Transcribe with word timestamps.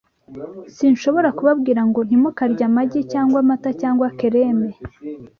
Sinshobora 0.75 1.29
kubabwira 1.37 1.81
ngo: 1.89 1.99
“Ntimukarye 2.07 2.63
amagi, 2.69 2.99
cyangwa 3.11 3.37
amata, 3.43 3.69
cyangwa 3.81 4.07
kereme 4.19 4.69